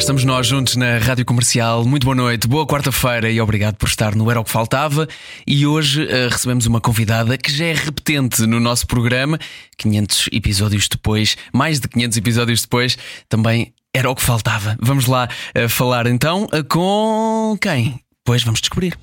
[0.00, 1.84] Estamos nós juntos na Rádio Comercial.
[1.84, 5.06] Muito boa noite, boa quarta-feira e obrigado por estar no Era o que Faltava.
[5.46, 9.38] E hoje uh, recebemos uma convidada que já é repetente no nosso programa.
[9.76, 12.96] 500 episódios depois, mais de 500 episódios depois,
[13.28, 14.74] também era o que faltava.
[14.80, 18.00] Vamos lá uh, falar então uh, com quem?
[18.24, 18.98] Pois vamos descobrir.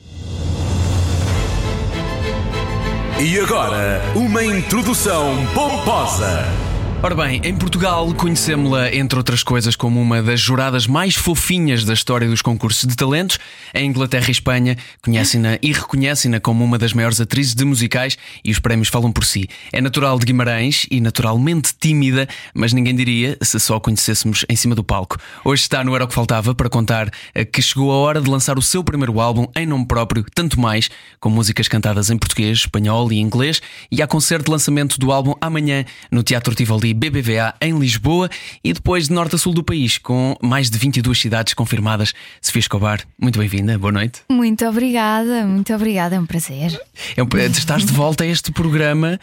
[3.19, 6.66] E agora, uma introdução pomposa.
[7.03, 11.93] Ora bem, em Portugal conhecemos-la, entre outras coisas, como uma das juradas mais fofinhas da
[11.93, 13.37] história dos concursos de talentos.
[13.71, 18.51] Em Inglaterra e Espanha conhecem-na e reconhecem-na como uma das maiores atrizes de musicais e
[18.51, 19.47] os prémios falam por si.
[19.71, 24.55] É natural de Guimarães e naturalmente tímida, mas ninguém diria se só a conhecêssemos em
[24.55, 25.17] cima do palco.
[25.45, 28.29] Hoje está no Era o que Faltava para contar eh, que chegou a hora de
[28.29, 32.57] lançar o seu primeiro álbum em nome próprio, tanto mais, com músicas cantadas em português,
[32.57, 33.61] espanhol e inglês.
[33.91, 38.29] E há concerto de lançamento do álbum amanhã no Teatro Tivoli BBVA em Lisboa
[38.63, 42.13] e depois de norte a sul do país, com mais de 22 cidades confirmadas.
[42.41, 44.21] Sofia Escobar, muito bem-vinda, boa noite.
[44.29, 46.79] Muito obrigada, muito obrigada, é um prazer.
[47.15, 49.19] É um, estás de volta a este programa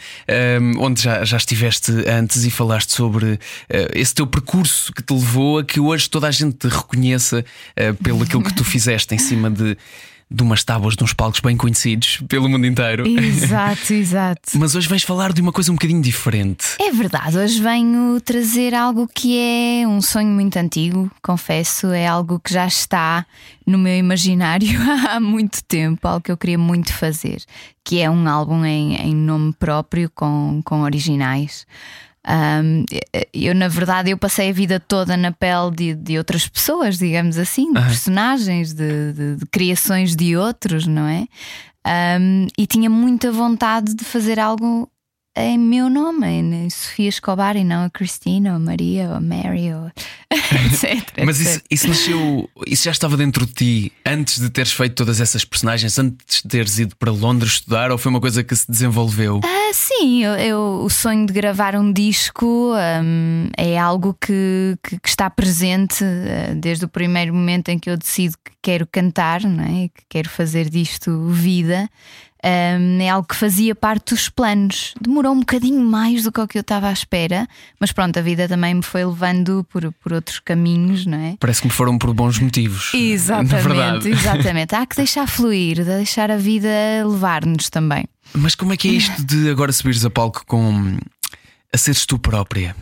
[0.61, 3.39] um, onde já, já estiveste antes e falaste sobre uh,
[3.95, 7.45] esse teu percurso que te levou a que hoje toda a gente te reconheça
[7.79, 9.77] uh, pelo aquilo que tu fizeste em cima de
[10.35, 13.07] de umas tábuas de uns palcos bem conhecidos pelo mundo inteiro.
[13.07, 14.59] Exato, exato.
[14.59, 16.77] Mas hoje vens falar de uma coisa um bocadinho diferente.
[16.81, 22.41] É verdade, hoje venho trazer algo que é um sonho muito antigo, confesso, é algo
[22.41, 23.25] que já está
[23.65, 24.69] no meu imaginário
[25.09, 27.43] há muito tempo, algo que eu queria muito fazer,
[27.85, 31.65] que é um álbum em, em nome próprio com, com originais.
[32.27, 32.87] Um,
[33.35, 37.37] eu, na verdade, eu passei a vida toda na pele de, de outras pessoas, digamos
[37.37, 37.87] assim, de uhum.
[37.87, 41.27] personagens, de, de, de, criações de outros, não é?
[42.19, 44.91] Um, e tinha muita vontade de fazer algo
[45.37, 49.21] em meu nome, em Sofia Escobar e não a Cristina, ou a Maria, ou a
[49.21, 49.91] Mary, ou
[50.67, 51.07] etc.
[51.25, 55.21] Mas isso, isso, nasceu, isso já estava dentro de ti antes de teres feito todas
[55.21, 58.71] essas personagens, antes de teres ido para Londres estudar, ou foi uma coisa que se
[58.71, 59.41] desenvolveu?
[59.45, 64.99] Ah, sim, eu, eu o sonho de gravar um disco um, é algo que, que,
[64.99, 69.43] que está presente uh, desde o primeiro momento em que eu decido que quero cantar,
[69.43, 69.89] não é?
[69.89, 71.89] que quero fazer disto vida.
[72.45, 74.93] Um, é algo que fazia parte dos planos.
[75.01, 77.49] Demorou um bocadinho mais do que o que eu estava à espera,
[77.81, 81.37] mas pronto, a vida também me foi levando por, por outros caminhos, não é?
[81.41, 82.93] Parece que me foram por bons motivos.
[82.93, 84.75] Exatamente, exatamente.
[84.75, 86.69] Há que deixar fluir, deixar a vida
[87.07, 88.05] levar-nos também.
[88.35, 90.99] Mas como é que é isto de agora subires a palco com
[91.73, 92.77] a seres tu própria?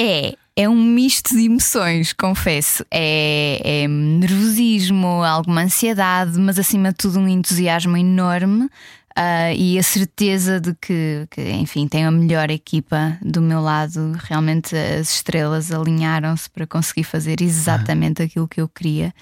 [0.00, 2.84] É, é um misto de emoções, confesso.
[2.90, 9.82] É, é, nervosismo, alguma ansiedade, mas acima de tudo um entusiasmo enorme uh, e a
[9.84, 14.18] certeza de que, que, enfim, tenho a melhor equipa do meu lado.
[14.24, 19.14] Realmente as estrelas alinharam-se para conseguir fazer exatamente aquilo que eu queria.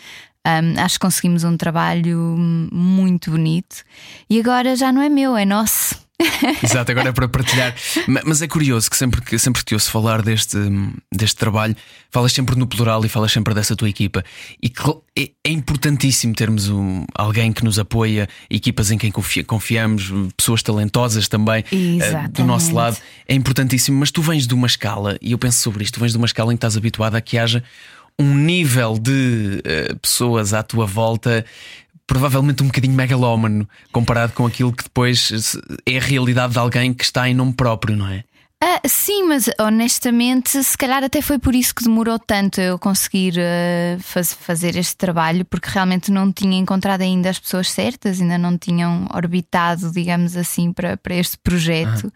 [0.47, 3.83] Um, acho que conseguimos um trabalho muito bonito
[4.31, 5.86] e agora já não é meu, é nosso.
[6.63, 7.75] Exato, agora é para partilhar.
[8.25, 10.57] Mas é curioso que sempre que, sempre que te ouço falar deste,
[11.13, 11.77] deste trabalho,
[12.11, 14.25] falas sempre no plural e falas sempre dessa tua equipa.
[14.63, 14.73] E
[15.19, 19.11] é, é importantíssimo termos um, alguém que nos apoia, equipas em quem
[19.47, 22.97] confiamos, pessoas talentosas também uh, do nosso lado.
[23.29, 26.13] É importantíssimo, mas tu vens de uma escala, e eu penso sobre isto, tu vens
[26.13, 27.63] de uma escala em que estás habituado a que haja
[28.19, 31.45] um nível de uh, pessoas à tua volta
[32.07, 37.05] provavelmente um bocadinho megalómano comparado com aquilo que depois é a realidade de alguém que
[37.05, 38.25] está em nome próprio, não é?
[38.59, 43.35] Ah, sim, mas honestamente, se calhar até foi por isso que demorou tanto eu conseguir
[43.35, 48.39] uh, faz, fazer este trabalho, porque realmente não tinha encontrado ainda as pessoas certas, ainda
[48.39, 52.11] não tinham orbitado, digamos assim, para, para este projeto.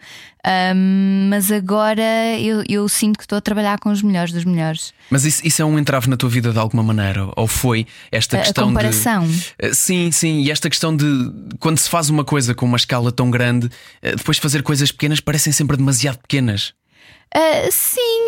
[0.75, 4.95] Um, mas agora eu, eu, sinto que estou a trabalhar com os melhores dos melhores.
[5.11, 7.29] Mas isso, isso, é um entrave na tua vida de alguma maneira?
[7.37, 9.27] Ou foi esta a, questão a comparação?
[9.27, 9.55] de.
[9.59, 13.13] Eh, sim, sim, e esta questão de quando se faz uma coisa com uma escala
[13.13, 13.69] tão grande,
[14.01, 16.73] eh, depois fazer coisas pequenas parecem sempre demasiado pequenas.
[17.33, 18.27] Uh, sim,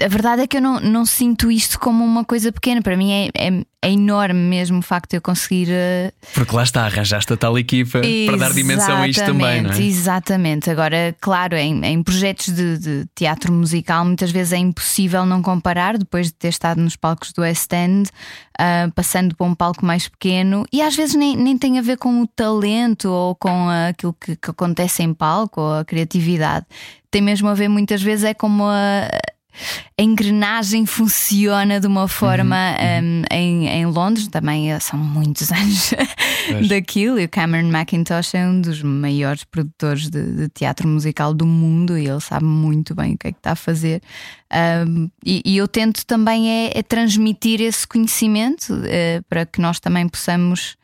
[0.00, 2.82] a, a, verdade é que eu não, não sinto isto como uma coisa pequena.
[2.82, 5.68] Para mim é, é, é enorme mesmo o facto de eu conseguir.
[5.68, 6.12] Uh...
[6.34, 9.70] Porque lá está, arranjaste a tal equipa exatamente, para dar dimensão a isto também, não
[9.70, 9.80] é?
[9.80, 10.68] Exatamente.
[10.68, 15.96] Agora, claro, em, em projetos de, de, teatro musical, muitas vezes é impossível não comparar
[15.96, 18.10] depois de ter estado nos palcos do West End,
[18.60, 21.96] uh, passando para um palco mais pequeno, e às vezes nem, nem tem a ver
[21.96, 26.66] com o talento ou com aquilo que, que acontece em palco ou a criatividade.
[27.10, 29.08] Tem mesmo a ver muitas vezes é como a,
[29.98, 32.96] a engrenagem funciona de uma forma uhum, uhum.
[32.96, 35.94] Um, em, em, Londres, também eh, são muitos anos
[36.68, 41.46] daquilo, e o Cameron McIntosh é um dos maiores produtores de, de, teatro musical do
[41.46, 44.02] mundo e ele sabe muito bem o que é que está a fazer.
[44.86, 49.80] Um, e, e, eu tento também é, é transmitir esse conhecimento uh, para que nós
[49.80, 50.76] também possamos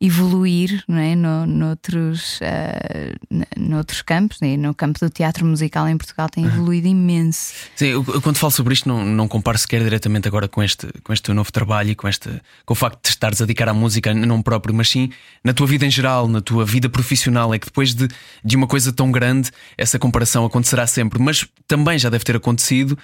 [0.00, 1.16] evoluir não é?
[1.16, 6.86] no, noutros, uh, noutros campos, e no campo do teatro musical em Portugal tem evoluído
[6.86, 7.54] imenso.
[7.74, 11.12] Sim, eu, quando falo sobre isto, não, não comparo sequer diretamente agora com este, com
[11.12, 12.28] este teu novo trabalho e com, este,
[12.64, 15.10] com o facto de estares a dedicar à música não próprio, mas sim
[15.42, 17.54] na tua vida em geral, na tua vida profissional.
[17.54, 18.08] É que depois de,
[18.44, 22.98] de uma coisa tão grande, essa comparação acontecerá sempre, mas também já deve ter acontecido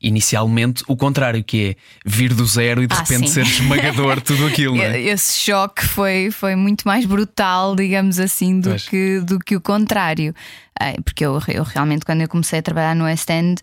[0.00, 3.34] inicialmente o contrário, que é vir do zero e de ah, repente sim.
[3.34, 4.80] ser esmagador tudo aquilo.
[4.80, 4.98] É?
[5.02, 10.34] Esse choque foi, foi muito mais brutal, digamos assim, do, que, do que o contrário.
[11.04, 13.60] Porque eu, eu realmente, quando eu comecei a trabalhar no West End,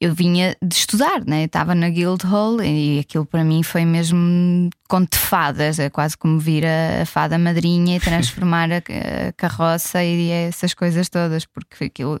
[0.00, 1.44] eu vinha de estudar, né?
[1.44, 6.38] estava na Guildhall e aquilo para mim foi mesmo conto de fadas, é quase como
[6.38, 8.76] vir a, a fada madrinha e transformar a,
[9.28, 12.18] a, carroça e essas coisas todas, porque aquilo.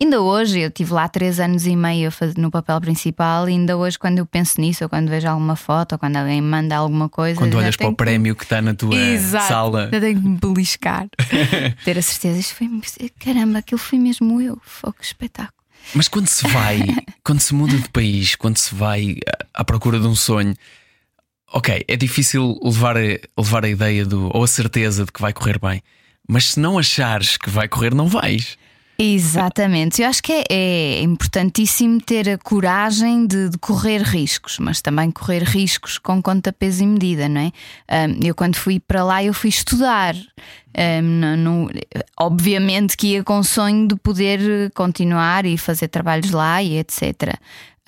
[0.00, 3.98] Ainda hoje, eu tive lá três anos e meio no papel principal, e ainda hoje,
[3.98, 7.38] quando eu penso nisso, ou quando vejo alguma foto, ou quando alguém manda alguma coisa.
[7.38, 9.90] Quando olhas para o prémio que está na tua Exato, sala.
[9.92, 11.06] Eu tenho que me beliscar,
[11.84, 12.70] ter a certeza, isto foi.
[13.18, 15.65] Caramba, aquilo foi mesmo eu, foi que espetáculo.
[15.94, 16.80] Mas quando se vai,
[17.24, 19.16] quando se muda de país, quando se vai
[19.54, 20.54] à procura de um sonho,
[21.52, 23.00] ok, é difícil levar a,
[23.38, 25.82] levar a ideia do, ou a certeza de que vai correr bem.
[26.28, 28.58] Mas se não achares que vai correr, não vais.
[28.98, 34.80] Exatamente, eu acho que é, é importantíssimo ter a coragem de, de, correr riscos, mas
[34.80, 37.52] também correr riscos com conta, peso e medida, não é?
[38.24, 40.14] Eu, quando fui para lá, eu fui estudar.
[40.76, 41.68] Um,
[42.18, 47.38] obviamente que ia com o sonho de poder continuar e fazer trabalhos lá e etc.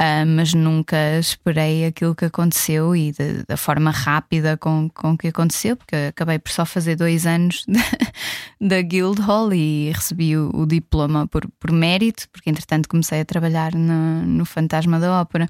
[0.00, 5.26] Uh, mas nunca esperei aquilo que aconteceu e de, da forma rápida com, com que
[5.26, 7.66] aconteceu, porque acabei por só fazer dois anos
[8.60, 13.74] da Guildhall e recebi o, o, diploma por, por mérito, porque entretanto comecei a trabalhar
[13.74, 15.48] no, no Fantasma da Ópera.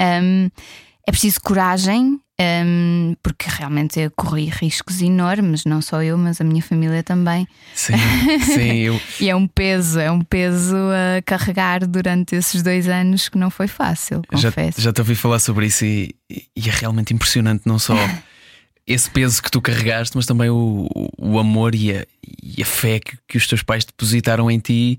[0.00, 0.48] Um,
[1.06, 6.44] é preciso coragem, um, porque realmente eu corri riscos enormes, não só eu, mas a
[6.44, 7.46] minha família também.
[7.74, 7.92] Sim,
[8.44, 8.72] sim.
[8.84, 9.00] Eu...
[9.20, 13.50] e é um peso, é um peso a carregar durante esses dois anos que não
[13.50, 14.80] foi fácil, confesso.
[14.80, 17.94] Já, já te ouvi falar sobre isso e, e é realmente impressionante, não só.
[18.86, 22.06] esse peso que tu carregaste, mas também o, o amor e a,
[22.42, 24.98] e a fé que, que os teus pais depositaram em ti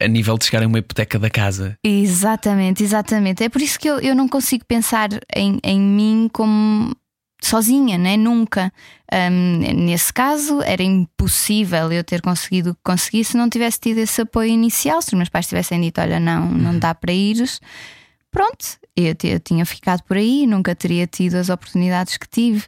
[0.00, 1.78] a nível de chegar a uma hipoteca da casa.
[1.82, 3.42] Exatamente, exatamente.
[3.42, 6.94] É por isso que eu, eu não consigo pensar em, em mim como
[7.44, 8.16] sozinha, né?
[8.16, 8.72] nunca.
[9.12, 14.50] Um, nesse caso, era impossível eu ter conseguido conseguir se não tivesse tido esse apoio
[14.50, 15.00] inicial.
[15.02, 16.78] Se os meus pais tivessem dito: Olha, não, não uhum.
[16.78, 17.60] dá para ires,
[18.30, 22.64] pronto, eu, eu tinha ficado por aí, nunca teria tido as oportunidades que tive.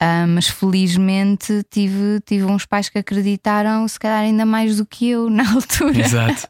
[0.00, 5.08] Uh, mas felizmente tive, tive uns pais que acreditaram, se calhar ainda mais do que
[5.08, 5.98] eu na altura.
[5.98, 6.46] Exato.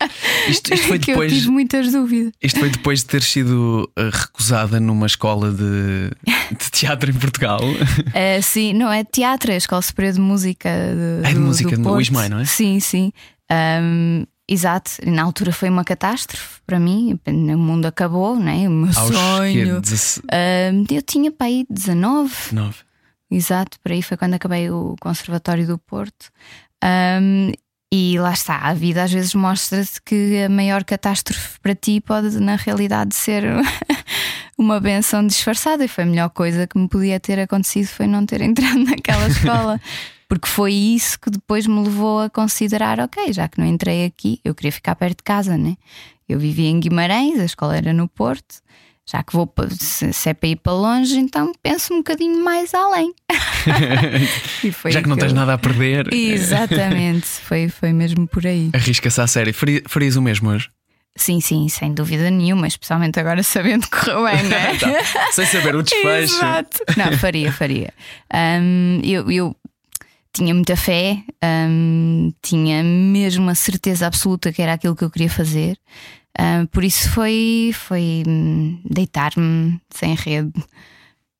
[0.48, 1.32] Isto, isto foi depois.
[1.32, 2.32] eu tive muitas dúvidas.
[2.42, 7.60] Isto foi depois de ter sido ah, recusada numa escola de, de teatro em Portugal.
[7.62, 10.68] Uh, sim, não é teatro, é a Escola Superior de Música.
[10.68, 12.44] De, é de do, música do no Ismael, não é?
[12.44, 13.12] Sim, sim.
[13.50, 18.66] Um, Exato, na altura foi uma catástrofe para mim, o mundo acabou, né?
[18.66, 19.78] o meu Aos sonho.
[19.78, 22.32] Uh, eu tinha para aí 19.
[22.48, 22.87] 19.
[23.30, 26.30] Exato, por aí foi quando acabei o Conservatório do Porto.
[26.82, 27.52] Um,
[27.92, 32.38] e lá está, a vida às vezes mostra-te que a maior catástrofe para ti pode,
[32.38, 33.44] na realidade, ser
[34.58, 35.84] uma benção disfarçada.
[35.84, 39.26] E foi a melhor coisa que me podia ter acontecido foi não ter entrado naquela
[39.28, 39.80] escola.
[40.28, 44.38] Porque foi isso que depois me levou a considerar: ok, já que não entrei aqui,
[44.44, 45.76] eu queria ficar perto de casa, né?
[46.28, 48.60] Eu vivia em Guimarães, a escola era no Porto
[49.10, 49.50] já que vou
[49.80, 53.14] se é para ir para longe, então penso um bocadinho mais além.
[54.90, 55.36] já que não que tens eu...
[55.36, 56.12] nada a perder.
[56.12, 58.68] Exatamente, foi, foi mesmo por aí.
[58.74, 59.54] Arrisca-se à série.
[59.86, 60.68] Farias o mesmo hoje?
[61.16, 65.04] Sim, sim, sem dúvida nenhuma, especialmente agora sabendo que correu bem, não é?
[65.32, 66.36] Sem saber o desfecho.
[66.36, 66.78] Exato.
[66.96, 67.94] Não, faria, faria.
[68.32, 69.56] Um, eu, eu
[70.34, 75.30] tinha muita fé, um, tinha mesmo a certeza absoluta que era aquilo que eu queria
[75.30, 75.78] fazer.
[76.38, 80.52] Um, por isso foi, foi hum, deitar-me sem rede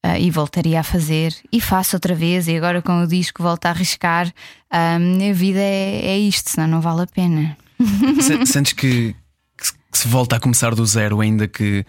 [0.05, 1.35] uh, e voltaria a fazer.
[1.53, 2.49] E faço outra vez.
[2.49, 4.33] E agora com o disco volto a arriscar.
[4.73, 7.57] Um, a vida é, é isto, senão não vale a pena.
[8.45, 9.15] Sentes que,
[9.57, 11.85] que se volta a começar do zero, ainda que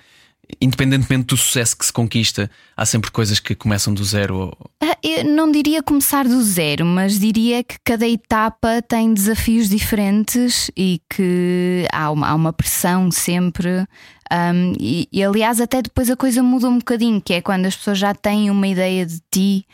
[0.61, 4.55] independentemente do sucesso que se conquista, há sempre coisas que começam do zero.
[4.81, 10.71] Ah, eu não diria começar do zero, mas diria que cada etapa tem desafios diferentes
[10.75, 13.85] e que há uma, há uma pressão sempre.
[14.31, 17.75] Um, e, e, aliás, até depois a coisa muda um bocadinho, que é quando as
[17.75, 19.65] pessoas já têm uma ideia de ti.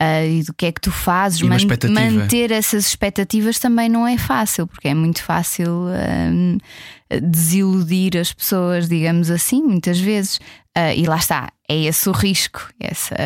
[0.00, 1.58] Uh, e do que é que tu fazes, Man
[1.90, 5.86] manter essas expectativas também não é fácil, porque é muito fácil
[6.30, 6.58] um,
[7.20, 10.36] desiludir as pessoas, digamos assim, muitas vezes.
[10.76, 13.16] Uh, e lá está, é esse o risco, essa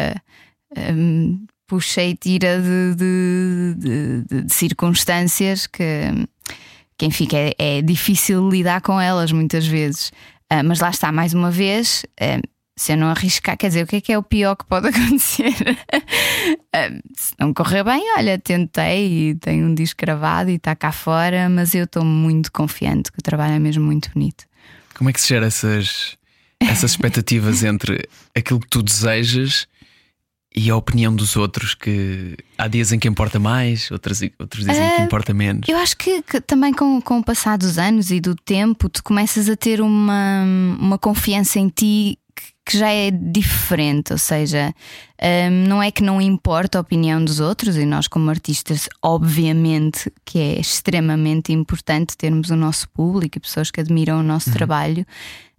[0.77, 5.83] um, puxa e tira de, de, de, de, circunstâncias que,
[6.97, 10.09] que enfim, que é, é, difícil lidar com elas muitas vezes.
[10.53, 13.87] Uh, mas lá está, mais uma vez, uh, se eu não arriscar, quer dizer, o
[13.87, 15.55] que é que é o pior que pode acontecer?
[17.17, 21.49] se não correr bem, olha, tentei e tenho um disco gravado e está cá fora,
[21.49, 24.45] mas eu estou muito confiante que o trabalho é mesmo muito bonito.
[24.95, 26.17] Como é que se gera essas,
[26.61, 29.67] essas expectativas entre aquilo que tu desejas
[30.55, 31.75] e a opinião dos outros?
[31.75, 35.69] Que há dias em que importa mais, outros, outros dizem uh, que importa menos.
[35.69, 39.03] Eu acho que, que, também com, com o passar dos anos e do tempo, tu
[39.03, 40.45] começas a ter uma,
[40.79, 42.19] uma confiança em ti
[42.65, 44.73] que já é diferente, ou seja,
[45.21, 50.13] um, não é que não importa a opinião dos outros, e nós, como artistas, obviamente
[50.25, 54.55] que é extremamente importante termos o nosso público e pessoas que admiram o nosso uhum.
[54.55, 55.05] trabalho,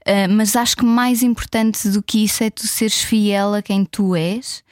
[0.07, 3.83] uh, mas acho que mais importante do que isso é tu seres fiel a quem
[3.83, 4.63] tu és.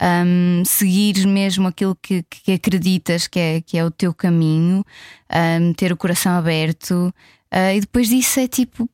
[0.00, 4.84] Um, seguires mesmo aquilo que, que acreditas que é, que é o teu caminho,
[5.60, 7.12] um, ter o coração aberto,
[7.52, 8.88] uh, e depois disso é tipo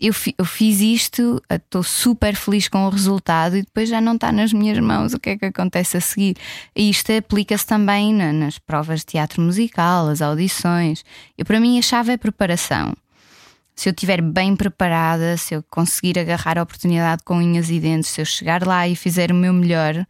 [0.00, 4.30] eu, eu fiz isto, estou super feliz com o resultado e depois já não está
[4.30, 6.36] nas minhas mãos o que é que acontece a seguir.
[6.74, 11.04] E isto aplica-se também na, nas provas de teatro musical, as audições.
[11.36, 12.94] E para mim a chave é preparação.
[13.74, 18.10] Se eu estiver bem preparada, se eu conseguir agarrar a oportunidade com unhas e dentes,
[18.10, 20.06] se eu chegar lá e fizer o meu melhor,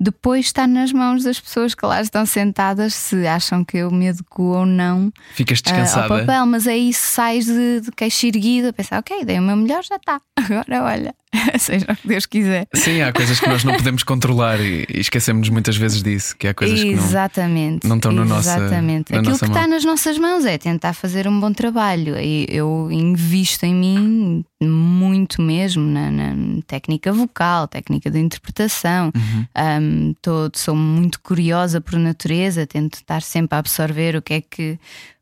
[0.00, 4.08] depois está nas mãos das pessoas que lá estão sentadas se acham que eu me
[4.08, 6.08] adequo ou não Ficas descansada.
[6.08, 9.42] Uh, ao papel, mas aí sais de, de queixo erguido a pensar, ok, dei o
[9.42, 10.20] meu melhor, já está.
[10.36, 11.14] Agora olha,
[11.58, 12.66] seja o que Deus quiser.
[12.74, 16.48] Sim, há coisas que nós não podemos controlar e, e esquecemos muitas vezes disso, que
[16.48, 19.12] há coisas exatamente, que não, não estão no nossa Exatamente.
[19.12, 19.60] Aquilo nossa que mão.
[19.60, 22.18] está nas nossas mãos é tentar fazer um bom trabalho.
[22.18, 29.12] E eu invisto em mim muito mesmo na, na técnica vocal, técnica de interpretação.
[29.14, 29.46] Uhum.
[29.56, 29.89] Um,
[30.20, 34.78] tô, sou muito curiosa por natureza, tento estar sempre a absorver o que é que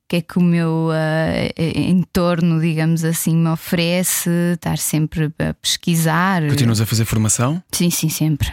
[0.08, 6.48] que é que o meu uh, entorno, digamos assim, me oferece, estar sempre a pesquisar.
[6.48, 7.62] Continuas a fazer formação?
[7.70, 8.50] Sim, sim, sempre.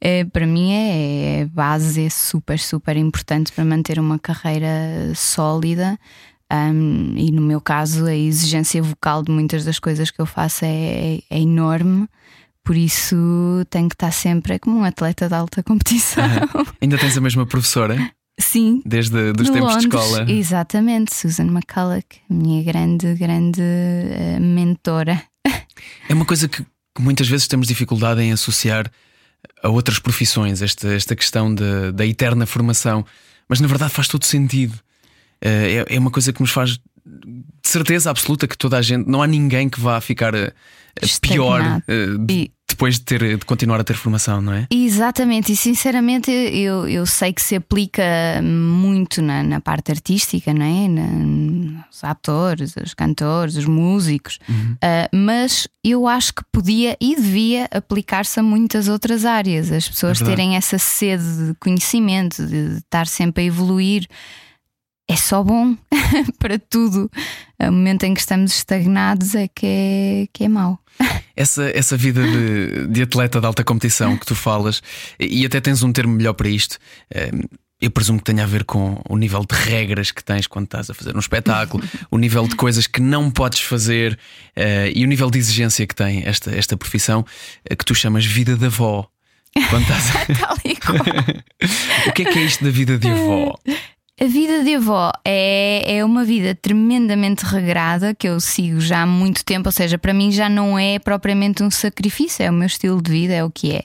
[0.00, 4.68] é, para mim é, é base, é super, super importante para manter uma carreira
[5.14, 5.96] sólida.
[6.52, 10.64] Um, e no meu caso, a exigência vocal de muitas das coisas que eu faço
[10.64, 12.08] é, é, é enorme.
[12.64, 13.16] Por isso
[13.70, 16.24] tenho que estar sempre é como um atleta de alta competição.
[16.80, 17.96] Ainda tens a mesma professora?
[18.38, 18.82] Sim.
[18.84, 20.30] Desde os tempos Londres, de escola.
[20.30, 25.22] Exatamente, Susan McCulloch, minha grande, grande uh, mentora.
[26.08, 28.90] É uma coisa que, que, muitas vezes temos dificuldade em associar
[29.62, 33.04] a outras profissões, esta, esta questão de, da eterna formação,
[33.48, 34.74] mas na verdade faz todo sentido.
[35.44, 36.78] Uh, é, é, uma coisa que nos faz
[37.62, 40.52] de certeza absoluta que toda a gente, não há ninguém que vá ficar uh,
[41.20, 41.60] pior.
[41.88, 44.66] Uh, e depois de, ter, de continuar a ter formação, não é?
[44.70, 48.02] Exatamente, e sinceramente eu, eu sei que se aplica
[48.42, 50.88] muito na, na parte artística, não é?
[50.88, 54.72] Na, os atores, os cantores, os músicos, uhum.
[54.72, 60.20] uh, mas eu acho que podia e devia aplicar-se a muitas outras áreas, as pessoas
[60.20, 64.08] é terem essa sede de conhecimento, de estar sempre a evoluir
[65.12, 65.76] é só bom
[66.38, 67.10] para tudo.
[67.60, 70.78] O momento em que estamos estagnados é que é, que é mau.
[71.36, 74.82] Essa, essa vida de, de atleta de alta competição que tu falas,
[75.20, 76.78] e até tens um termo melhor para isto.
[77.14, 77.30] Eh,
[77.80, 80.88] eu presumo que tenha a ver com o nível de regras que tens quando estás
[80.88, 84.18] a fazer um espetáculo, o nível de coisas que não podes fazer
[84.56, 88.24] uh, e o nível de exigência que tem esta, esta profissão uh, que tu chamas
[88.24, 89.08] vida da avó.
[89.68, 90.12] Quando estás
[92.06, 93.58] o que é que é isto da vida de avó?
[94.22, 99.06] A vida de avó é, é uma vida tremendamente regrada que eu sigo já há
[99.06, 102.68] muito tempo, ou seja, para mim já não é propriamente um sacrifício, é o meu
[102.68, 103.80] estilo de vida, é o que é.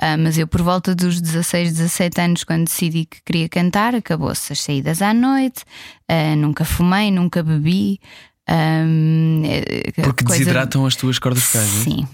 [0.00, 4.52] Uh, mas eu, por volta dos 16, 17 anos, quando decidi que queria cantar, acabou-se
[4.52, 5.64] as saídas à noite,
[6.08, 7.98] uh, nunca fumei, nunca bebi.
[8.48, 9.42] Um,
[10.04, 10.38] Porque coisa...
[10.38, 11.80] desidratam as tuas cordas vocais, é?
[11.82, 12.06] Sim.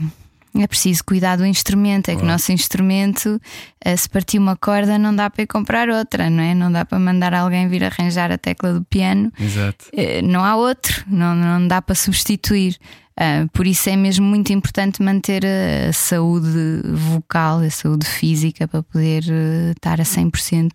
[0.59, 3.41] É preciso cuidar do instrumento, é que o nosso instrumento,
[3.85, 6.55] eh, se partir uma corda, não dá para ir comprar outra, não é?
[6.55, 9.33] Não dá para mandar alguém vir arranjar a tecla do piano.
[9.39, 9.87] Exato.
[9.93, 12.77] Eh, não há outro, não, não dá para substituir.
[13.19, 18.83] Uh, por isso é mesmo muito importante manter a, saúde vocal, a saúde física para
[18.83, 19.25] poder
[19.75, 20.71] estar a 100%.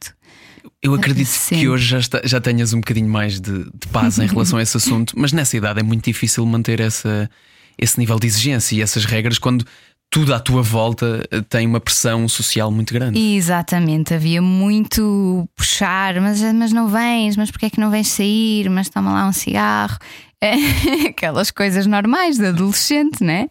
[0.82, 4.26] Eu acredito que hoje já, está, já tenhas um bocadinho mais de, de paz em
[4.28, 7.30] relação a esse assunto, mas nessa idade é muito difícil manter essa,
[7.78, 9.66] esse nível de exigência e essas regras quando
[10.12, 13.18] tudo à tua volta eh, tem uma pressão social muito grande.
[13.18, 18.70] Exatamente, havia muito puxar, mas, mas não vens, mas porquê é que não vens sair?
[18.70, 19.98] Mas toma lá um cigarro.
[21.08, 23.48] Aquelas coisas normais de adolescente, né?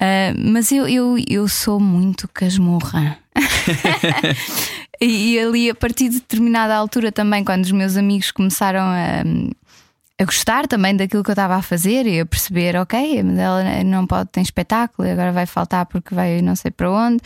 [0.00, 3.16] Uh, mas eu, eu, eu sou muito casmurra.
[5.00, 9.22] e, e ali, a partir de determinada altura, também, quando os meus amigos começaram a
[10.22, 14.06] a gostar também daquilo que eu estava a fazer e a perceber, ok, ela não
[14.06, 17.18] pode ter espetáculo, agora vai faltar porque vai não sei para onde.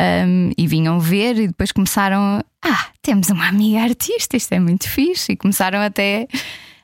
[0.00, 4.88] Um, e vinham ver e depois começaram, ah, temos uma amiga artista, isto é muito
[4.88, 6.26] fixe, e começaram até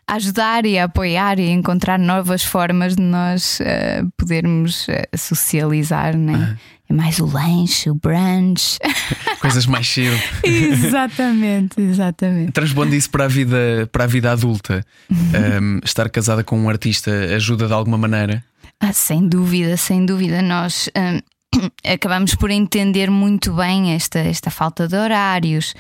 [0.06, 4.92] a ajudar e a apoiar e a encontrar novas formas de nós uh, podermos uh,
[5.16, 6.34] socializar, né?
[6.34, 6.56] Uhum.
[6.88, 8.78] É mais o lanche, o brunch.
[9.40, 10.16] Coisas mais cedo.
[10.44, 12.52] exatamente, exatamente.
[12.52, 14.84] Transpondo isso para a vida, para a vida adulta.
[15.10, 18.44] Um, estar casada com um artista ajuda de alguma maneira?
[18.80, 20.40] Ah, sem dúvida, sem dúvida.
[20.42, 20.88] Nós.
[20.96, 21.20] Um,
[21.84, 25.74] acabamos por entender muito bem esta, esta falta de horários,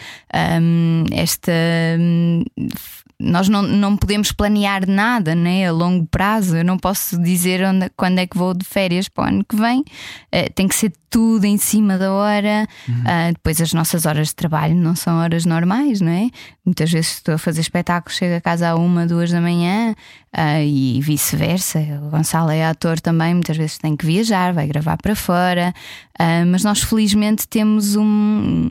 [0.60, 1.52] um, esta
[1.98, 2.42] um,
[3.18, 6.56] nós não, não podemos planear nada né, a longo prazo.
[6.56, 9.56] Eu não posso dizer onde, quando é que vou de férias para o ano que
[9.56, 9.80] vem.
[9.80, 12.68] Uh, tem que ser tudo em cima da hora.
[12.86, 13.00] Uhum.
[13.00, 16.28] Uh, depois, as nossas horas de trabalho não são horas normais, não é?
[16.64, 19.94] Muitas vezes estou a fazer espetáculos, chego a casa a uma, duas da manhã
[20.36, 21.78] uh, e vice-versa.
[22.02, 25.72] O Gonçalo é ator também, muitas vezes tem que viajar, vai gravar para fora.
[26.50, 28.68] mas nós, felizmente, temos um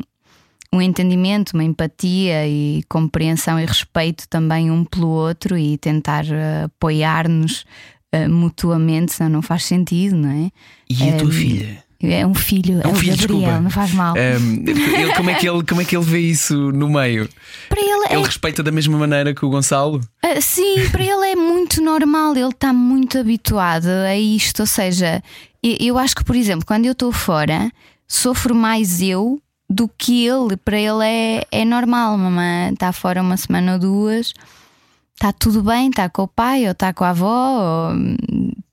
[0.78, 6.66] um entendimento, uma empatia e compreensão e respeito também um pelo outro e tentar uh,
[6.66, 7.66] apoiar-nos
[8.14, 10.52] uh, mutuamente, senão não faz sentido, não é?
[10.90, 11.86] E a tua filha?
[12.02, 13.62] É um filho, é um é filho, Gabriel, desculpa.
[13.62, 14.14] não faz mal.
[14.14, 17.28] Um, ele, como, é que ele, como é que ele vê isso no meio?
[17.70, 18.26] Para ele, ele é...
[18.26, 20.02] respeita da mesma maneira que o Gonçalo?
[20.24, 24.60] Uh, sim, para ele é muito normal, ele está muito habituado a isto.
[24.60, 25.24] Ou seja,
[25.64, 27.72] eu acho que, por exemplo, quando eu estou fora,
[28.08, 29.42] sofro mais eu
[29.76, 30.56] do que ele.
[30.56, 32.18] Para ele é, é normal.
[32.18, 34.34] Mamãe está fora uma semana ou duas,
[35.14, 37.96] está tudo bem, está com o pai ou está com a avó, ou,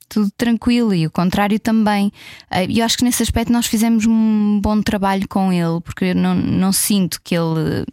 [0.09, 0.95] tudo tranquilo.
[0.95, 2.13] E o contrário também.
[2.51, 6.07] Eh, e eu acho que nesse aspecto nós fizemos um bom trabalho com ele, porque
[6.07, 7.85] eu não, não sinto que ele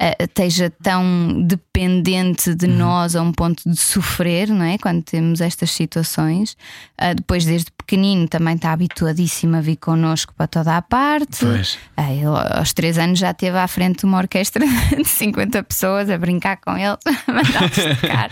[0.00, 2.76] uh, esteja tão dependente de uhum.
[2.76, 4.78] nós a um ponto de sofrer, não é?
[4.78, 6.56] Quando temos estas situações.
[7.00, 11.44] Uh, depois, desde pequenino, também está habituadíssimo a vir connosco para toda a parte.
[11.44, 14.64] Uh, aos três anos já esteve à frente uma orquestra
[14.96, 18.30] de 50 pessoas a brincar com ele, a mandá-los tocar.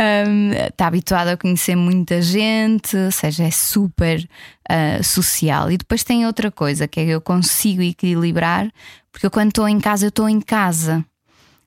[0.00, 4.28] Um, está habituado a conhecer muita gente, ou seja, é super
[4.70, 5.72] uh, social.
[5.72, 8.70] E depois tem outra coisa que é que eu consigo equilibrar,
[9.10, 11.04] porque eu, quando estou em casa, eu estou em casa.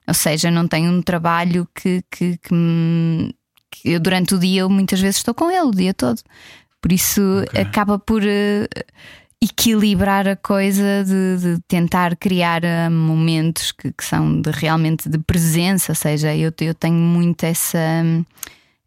[0.08, 3.36] Ou seja, não tenho um trabalho que, que, que, me,
[3.70, 6.22] que, eu durante o dia eu muitas vezes estou com ele o dia todo.
[6.82, 7.62] Por isso okay.
[7.62, 8.24] acaba por.
[8.24, 8.68] Uh,
[9.44, 15.18] equilibrar a coisa de, de tentar criar uh, momentos que, que, são de, realmente de
[15.18, 17.80] presença, ou seja, eu, eu tenho muito essa,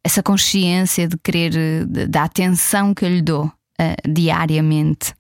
[0.05, 5.13] essa consciência de querer, de, da atenção que eu lhe dou uh, diariamente.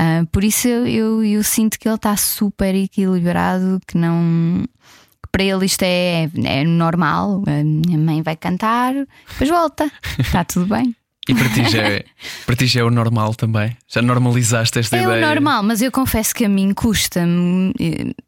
[0.00, 4.64] Uh, por isso eu, eu, eu, sinto que ele está super equilibrado, que não.
[5.24, 7.42] Que para ele isto é, é normal.
[7.46, 8.94] A minha mãe vai cantar,
[9.28, 10.94] depois volta, está tudo bem.
[11.28, 12.04] E para ti, já é,
[12.44, 13.76] para ti já é o normal também?
[13.86, 15.24] Já normalizaste esta é ideia?
[15.24, 17.72] É o normal, mas eu confesso que a mim custa-me.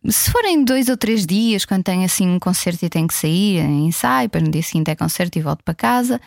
[0.09, 3.61] Se forem dois ou três dias, quando tenho assim um concerto e tenho que sair,
[3.61, 6.21] ensaio, depois no dia seguinte é concerto e volto para casa,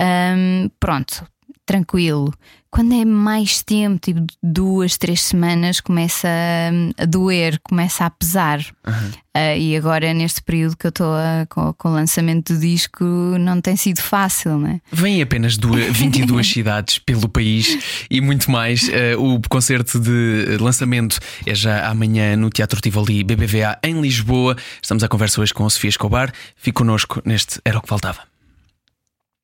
[0.00, 1.26] hum, pronto,
[1.66, 2.32] tranquilo.
[2.70, 8.58] Quando é mais tempo, tipo duas, três semanas, começa a, a doer, começa a pesar.
[8.84, 11.14] Uh, e agora, neste período que eu estou
[11.48, 13.04] com, com, o lançamento do disco,
[13.38, 14.80] não tem sido fácil, né?
[14.90, 17.78] Vêm apenas duas, 22 cidades pelo país
[18.10, 18.88] e muito mais.
[18.88, 24.56] Uh, o concerto de lançamento é já amanhã no Teatro Tivoli BBVA em Lisboa.
[24.82, 26.32] Estamos à conversa hoje com a Sofia Escobar.
[26.56, 28.22] Fique connosco neste Era o que Faltava.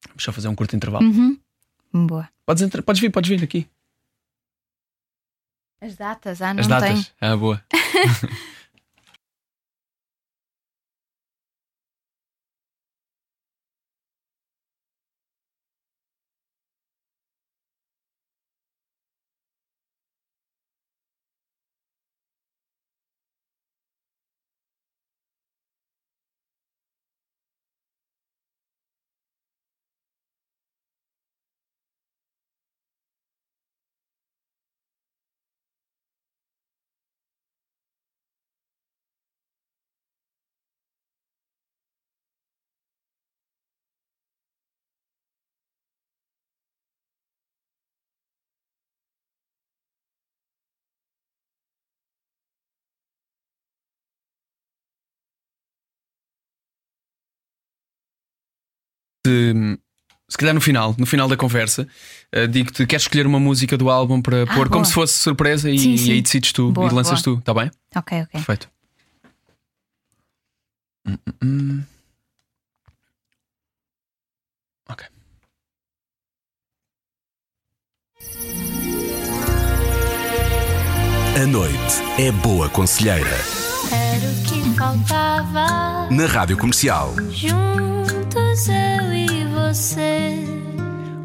[0.08, 1.06] Vamos só fazer um curto intervalo.
[1.06, 1.38] Uhum.
[1.92, 2.28] Boa.
[2.46, 3.68] Podes, entrar, podes vir, podes vir aqui.
[5.80, 6.88] As datas, ah, não As datas.
[7.06, 7.06] tem.
[7.20, 7.62] Ah, boa.
[59.26, 59.52] Se,
[60.28, 61.86] se calhar no final, no final da conversa,
[62.34, 64.84] uh, digo-te: queres escolher uma música do álbum para Ah, pôr como boa.
[64.84, 66.12] se fosse surpresa e, Sim, e sim.
[66.12, 67.36] aí decides tu Boa, e lanças boa.
[67.36, 67.70] tu, está bem?
[67.94, 68.30] Ok, ok.
[68.32, 68.70] Perfeito.
[71.06, 71.82] Hum, hum, hum.
[74.88, 75.06] Ok.
[81.42, 81.76] A noite
[82.18, 83.28] é boa conselheira.
[83.92, 86.08] Era o que faltava.
[86.10, 87.14] Na Rádio Comercial.
[87.30, 89.09] Juntos eu e
[89.74, 90.34] você.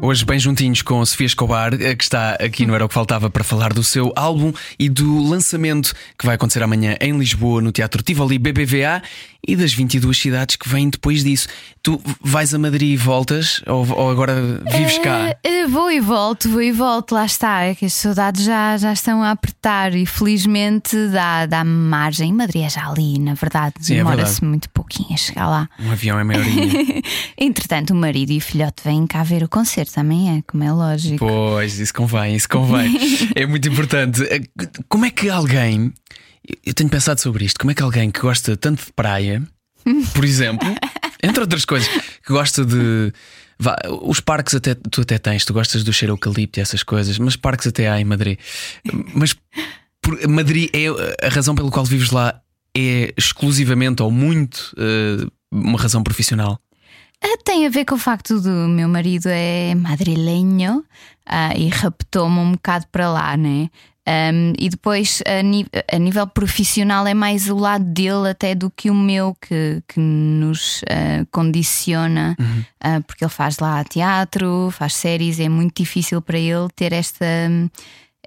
[0.00, 3.28] Hoje, bem juntinhos com Sofia Escobar, eh, que está aqui no Era o que Faltava
[3.28, 7.72] para falar do seu álbum e do lançamento que vai acontecer amanhã em Lisboa, no
[7.72, 9.02] Teatro Tivoli BBVA
[9.46, 11.48] e das 22 cidades que vêm depois disso.
[11.82, 14.34] Tu vais a Madrid e voltas ou, ou agora
[14.72, 15.28] vives cá?
[15.44, 17.62] Eh, eh, vou e volto, vou e volto, lá está.
[17.62, 22.32] É que as saudades já, já estão a apertar e felizmente dá, dá margem.
[22.32, 24.46] Madrid é já ali, na verdade, é demora-se verdade.
[24.46, 25.68] muito pouquinho a chegar lá.
[25.78, 27.02] Um avião é maiorinha.
[27.38, 30.72] Entretanto, o marido e o filhote vêm cá ver o concerto também, é, como é
[30.72, 31.18] lógico.
[31.18, 32.92] Pois, isso convém, isso convém.
[33.36, 34.22] é muito importante.
[34.24, 34.40] Eh,
[34.88, 35.92] Como é que alguém.
[36.64, 37.58] Eu tenho pensado sobre isto.
[37.58, 39.42] Como é que alguém que gosta tanto de praia,
[40.14, 40.66] por exemplo,
[41.22, 43.12] entre outras coisas, que gosta de.
[43.58, 47.18] vá, os parques até tu até tens, tu gostas do cheiro eucalipto e essas coisas,
[47.18, 48.38] mas parques até há em Madrid.
[49.14, 49.34] Mas
[50.00, 50.86] por- Madrid é
[51.26, 52.40] a razão pela qual vives lá
[52.76, 56.60] é exclusivamente ou muito eh, uma razão profissional.
[57.24, 60.84] Ah, Tem a ver com o facto do meu marido é madrilenho
[61.24, 63.70] ah, e raptou-me um bocado para lá, né?
[64.08, 68.88] Um, e depois, a, a nível profissional, é mais o lado dele até do que
[68.88, 72.36] o meu que, que nos ah, condiciona,
[72.80, 77.26] ah, porque ele faz lá teatro, faz séries, é muito difícil para ele ter esta.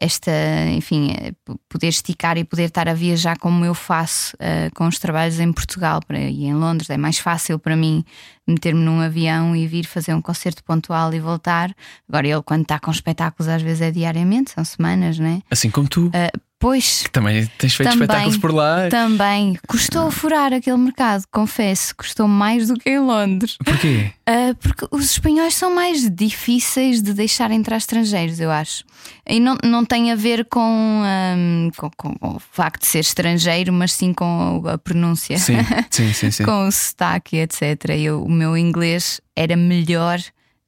[0.02, 0.32] Esta,
[0.72, 1.34] enfim, eh,
[1.68, 5.52] poder esticar e poder estar a viajar como eu faço ah, com os trabalhos em
[5.52, 6.90] Portugal para- e em Londres.
[6.90, 8.04] É mais fácil para mim
[8.48, 11.76] meter-me num avião e vir fazer um concerto pontual e voltar.
[12.08, 15.42] Agora, ele, quando está com espetáculos, às vezes é diariamente, são semanas, né?
[15.52, 17.06] Assim como tu, Ah, pois.
[17.12, 18.90] também tens feito Também, espetáculos por lá.
[18.90, 23.58] Também custou furar aquele mercado, confesso, custou mais do que em Londres.
[23.64, 24.12] Porquê?
[24.26, 28.84] Ah, porque os espanhóis são mais difíceis de deixar entrar estrangeiros, eu acho.
[29.28, 33.72] E não, não tem a ver com, ahm, com, com o facto de ser estrangeiro,
[33.74, 35.38] mas sim com a pronúncia.
[35.38, 35.58] Sim,
[35.90, 36.44] sim, sim, sim.
[36.44, 37.90] com o sotaque, etc.
[37.98, 40.20] Eu, o meu inglês era melhor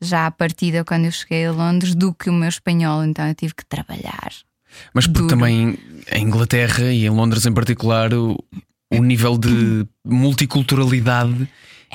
[0.02, 3.36] já à partida quando eu cheguei a Londres do que o meu espanhol, então eu
[3.36, 4.32] tive que trabalhar.
[4.94, 5.30] Mas porque Duro.
[5.30, 5.78] também
[6.12, 8.38] em Inglaterra e em Londres em particular o,
[8.92, 11.48] o nível de multiculturalidade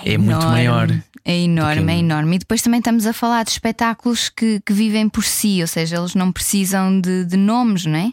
[0.05, 0.91] é, muito enorme, maior.
[1.25, 2.37] É enorme, é enorme.
[2.37, 5.97] E depois também estamos a falar de espetáculos que, que vivem por si, ou seja,
[5.97, 8.13] eles não precisam de, de nomes, não é?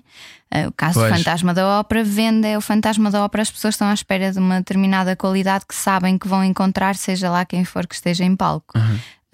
[0.50, 1.12] Ah, O caso Pois.
[1.12, 4.32] do Fantasma da Ópera vende é o Fantasma da Ópera, as pessoas estão à espera
[4.32, 8.24] de uma determinada qualidade que sabem que vão encontrar, seja lá quem for que esteja
[8.24, 8.74] em palco.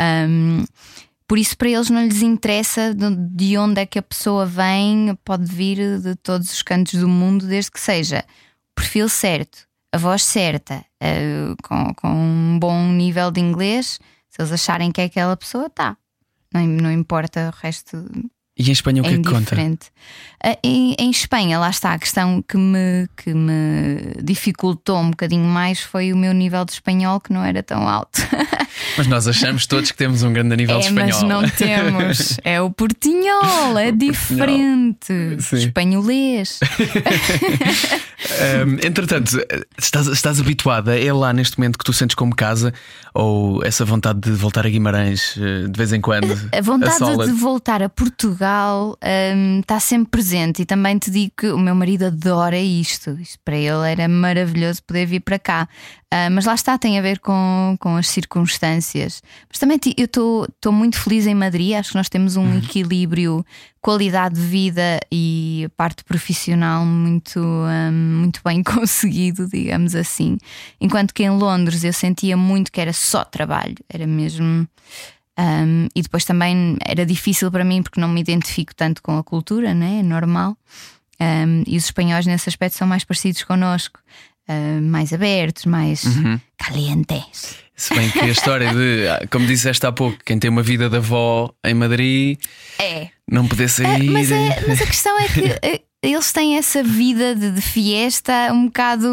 [0.01, 0.65] Um,
[1.29, 5.15] por isso, para eles não lhes interessa de- de onde é que a pessoa vem,
[5.23, 8.25] pode vir de todos os cantos do mundo, desde que seja
[8.71, 13.99] o perfil certo, a voz certa, eh, com, com um bom nível de inglês.
[14.27, 15.95] Se eles acharem que é aquela pessoa, tá.
[16.51, 17.95] Não, não importa o resto.
[18.59, 19.55] E em Espanha o que é, é que conta?
[20.43, 25.45] Ah, Em, em Espanha, lá está, a questão que me, que me dificultou um bocadinho
[25.45, 28.21] mais foi o meu nível de espanhol, que não era tão alto.
[28.97, 31.21] Mas nós achamos todos que temos um grande nível de é, espanhol.
[31.21, 32.39] mas não temos.
[32.43, 35.13] É o portinhol, é diferente.
[35.39, 35.57] Sim.
[35.57, 36.59] Espanholês.
[38.41, 39.37] Ahm, entretanto,
[39.77, 40.97] estás, estás habituada?
[40.99, 42.73] É lá neste momento que tu sentes como casa?
[43.13, 46.31] Ou essa vontade de voltar a Guimarães eh, de vez em quando?
[46.51, 47.31] A vontade assola-te?
[47.31, 48.48] de voltar a Portugal
[49.35, 53.11] hum, está sempre presente e também te digo que o meu marido adora isto.
[53.19, 55.67] Isto para ele era maravilhoso poder vir para cá.
[56.11, 59.21] Ah, mas lá está, tem a ver com, com as circunstâncias.
[59.47, 61.73] Mas também eu estou muito feliz em Madrid.
[61.73, 63.45] Acho que nós temos um equilíbrio,
[63.79, 70.37] qualidade de vida e parte profissional muito, hum, muito bem conseguido, digamos assim.
[70.81, 74.67] Enquanto que em Londres eu sentia muito que era só trabalho, era mesmo.
[75.39, 79.23] Um, e depois também era difícil para mim porque não me identifico tanto com a
[79.23, 79.99] cultura, né?
[79.99, 80.57] é normal.
[81.21, 84.01] Um, e os espanhóis nesse aspecto são mais parecidos connosco,
[84.49, 86.03] um, mais abertos, mais
[86.57, 87.55] calientes.
[87.79, 90.97] Se bem que a história de, como disseste há pouco, quem tem uma vida de
[90.97, 92.37] avó em Madrid
[92.77, 94.09] É, não poder sair.
[94.11, 98.51] mas, é- mas a questão é que eh, eles têm essa vida de, de fiesta
[98.53, 99.07] um bocado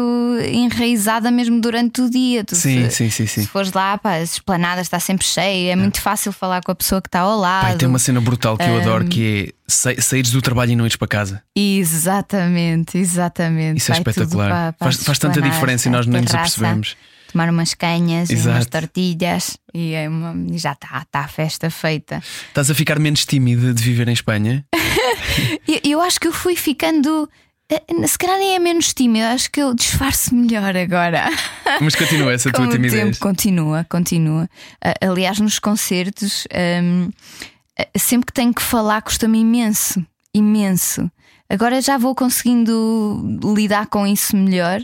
[0.51, 2.43] enraizada mesmo durante o dia.
[2.43, 3.41] Tu Sim, se, sim, sim, sim.
[3.43, 6.75] se fores lá, pá, as esplanadas está sempre cheio, é muito fácil falar com a
[6.75, 7.63] pessoa que está ao lado.
[7.67, 10.75] Pai, tem uma cena brutal que eu adoro que é sa saíres do trabalho e
[10.75, 11.41] não ires para casa.
[11.55, 13.77] Exatamente, exatamente.
[13.79, 14.49] Isso é Vai espetacular.
[14.49, 16.95] para- para faz, faz tanta diferença e nós nem nos apercebemos.
[17.37, 18.67] Tomar umas canhas e umas Exato.
[18.71, 22.19] tortilhas e, é uma- já está tá a festa feita.
[22.47, 24.65] Estás a ficar menos tímida de viver em Espanha?
[25.67, 27.29] Eu, eu acho que eu fui ficando.
[27.69, 31.29] eh, Se calhar nem é menos tímida, acho que eu disfarço melhor agora.
[31.79, 32.93] Mas continua essa tua timidez.
[33.03, 34.49] tempo continua, continua.
[34.83, 41.11] Ah, aliás, nos concertos, ah, sempre que tenho que falar, custa-me imenso, imenso.
[41.49, 44.81] Agora já vou conseguindo lidar com isso melhor.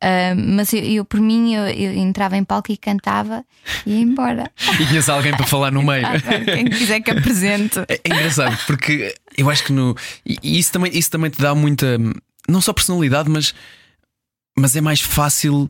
[0.00, 3.44] ah, mas eu, eu, por mim, eu, eu entrava em palco e cantava
[3.84, 4.50] e ia embora.
[4.80, 6.06] E tinhas alguém para falar no meio.
[6.06, 7.78] Ah, Quem quiser que apresente.
[7.88, 9.94] É é engraçado porque eu acho que no.
[10.24, 11.98] E isso também, isso também te dá muita.
[12.48, 13.54] Não só personalidade, mas.
[14.58, 15.68] Mas é mais fácil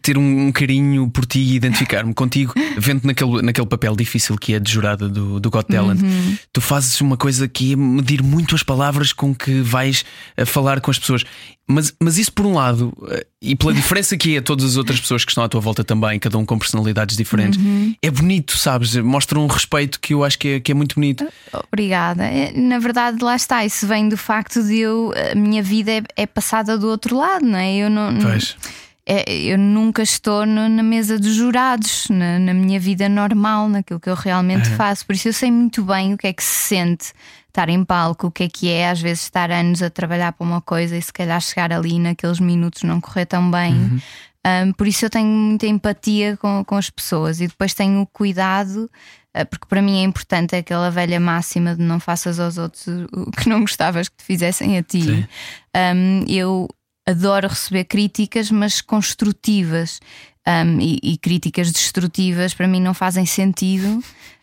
[0.00, 4.54] ter um, um carinho por ti e identificar-me contigo, vendo naquele, naquele papel difícil que
[4.54, 6.00] é de jurada do, do Got Talent.
[6.00, 6.36] Uhum.
[6.52, 10.04] Tu fazes uma coisa que é medir muito as palavras com que vais
[10.36, 11.24] a falar com as pessoas.
[11.66, 14.76] Mas, mas isso, por um lado, eh, e pela diferença que é a todas as
[14.76, 17.94] outras pessoas que estão à tua volta também, cada um com personalidades diferentes, Uhum.
[18.02, 18.94] é bonito, sabes?
[18.96, 21.26] Mostra um respeito que eu acho que é, que é muito bonito.
[21.72, 22.24] Obrigada.
[22.24, 23.64] É, Na verdade, lá está.
[23.64, 25.12] Isso vem do facto de eu.
[25.32, 27.74] A minha vida é, é passada do outro lado, não é?
[27.76, 28.10] Eu não.
[28.10, 28.56] não- Pois.
[28.66, 33.98] é, eu nunca estou no- na mesa dos jurados, na, na minha vida normal, naquilo
[34.00, 35.04] que eu realmente faço.
[35.06, 37.12] Por isso eu sei muito bem o que é que se sente
[37.48, 40.46] estar em palco, o que é que é, às vezes, estar anos a trabalhar para
[40.46, 43.74] uma coisa e se calhar chegar ali naqueles minutos não correr tão bem.
[44.44, 48.06] Um, por isso eu tenho muita empatia com, com as pessoas e depois tenho o
[48.06, 48.90] cuidado,
[49.36, 53.30] uh, porque para mim é importante aquela velha máxima de não faças aos outros o
[53.30, 55.28] que não gostavas que te fizessem a ti.
[55.76, 56.68] Um, eu
[57.06, 60.00] adoro receber críticas, mas construtivas.
[60.44, 64.02] Um, e, e críticas destrutivas para mim não fazem sentido.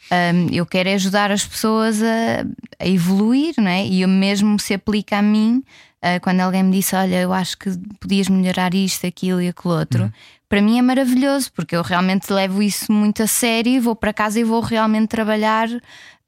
[0.09, 2.45] Um, eu quero é ajudar as pessoas a,
[2.79, 3.85] a evoluir, não é?
[3.85, 5.61] E eu mesmo se aplica a mim.
[6.01, 7.69] uh, quando alguém me disse, olha, eu acho que
[7.99, 10.11] podias melhorar isto, aquilo e aquilo outro,
[10.47, 14.13] para mim é maravilhoso, porque eu realmente levo isso muito a sério e vou para
[14.13, 15.67] casa e vou realmente trabalhar,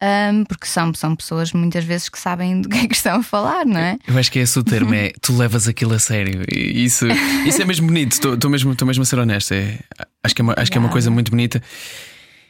[0.01, 3.23] um, porque são, são pessoas muitas vezes que sabem do que é que estão a
[3.23, 3.97] falar, não é?
[4.07, 6.43] Eu acho que é esse o termo, é tu levas aquilo a sério.
[6.51, 7.05] E isso,
[7.45, 9.53] isso é mesmo bonito, estou mesmo, tô mesmo a ser honesto.
[9.53, 9.79] É,
[10.23, 11.61] acho, que é uma, acho que é uma coisa muito bonita.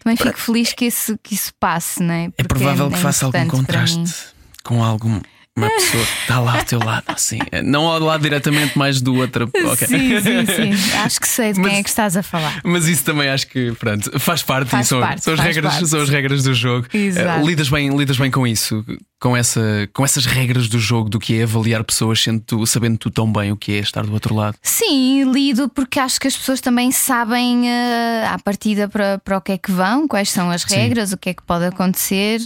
[0.02, 2.24] Também fico feliz que isso, que isso passe, não é?
[2.26, 4.32] É Porque provável que faça algum contraste
[4.64, 5.20] com algum.
[5.58, 7.40] Uma pessoa que está lá ao teu lado, assim.
[7.66, 9.52] Não ao lado diretamente, mais do outro.
[9.66, 9.86] ok.
[9.86, 10.98] Sim, sim, sim.
[11.04, 12.62] Acho que sei de Mas- quem é que estás a falar.
[12.64, 15.74] Mas isso também acho que pronto, faz parte Faz são, parte, são, as faz regras,
[15.74, 15.88] parte.
[15.90, 16.88] são as regras do jogo.
[16.94, 17.42] Exato.
[17.42, 18.86] Eh, lidas, bem, lidas bem com isso,
[19.20, 22.98] com, essa, com essas regras do jogo, do que é avaliar pessoas sendo tu, sabendo
[22.98, 24.56] tu tão bem o que é estar do outro lado.
[24.64, 29.42] Sim, lido porque acho que as pessoas também sabem eh, à partida para, para o
[29.42, 32.40] que é que vão, quais são as regras, o que é que pode acontecer.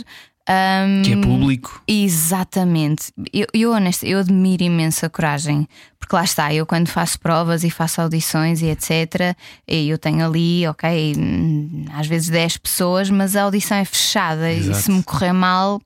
[0.47, 1.81] Ahm, Que é público.
[1.87, 3.11] Exatamente.
[3.33, 5.67] Eu, eu, honesto, eu admiro imenso a coragem.
[5.99, 9.35] Porque lá está, eu quando faço provas e faço audições e etc.,
[9.67, 14.51] e eu tenho ali, ok, hum, às vezes 10 pessoas, mas a audição é fechada
[14.51, 14.77] Exato.
[14.77, 15.81] e se me correr mal,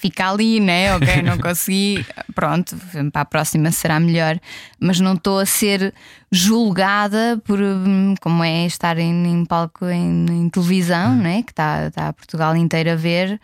[0.00, 0.96] fica ali, né?
[0.96, 2.76] Ok, não consegui, pronto,
[3.12, 4.38] para a próxima será melhor.
[4.80, 5.92] Mas não estou a ser
[6.32, 11.22] julgada por hum, como é estar em, em palco em, em televisão, hum.
[11.22, 11.42] né?
[11.42, 13.40] Que está, está Portugal inteiro a ver.